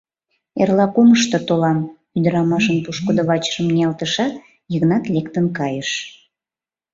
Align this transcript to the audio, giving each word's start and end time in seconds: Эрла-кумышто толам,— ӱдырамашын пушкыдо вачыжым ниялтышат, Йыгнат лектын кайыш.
Эрла-кумышто 0.61 1.37
толам,— 1.47 1.79
ӱдырамашын 2.17 2.77
пушкыдо 2.85 3.23
вачыжым 3.29 3.67
ниялтышат, 3.75 4.33
Йыгнат 4.71 5.03
лектын 5.13 5.45
кайыш. 5.57 5.89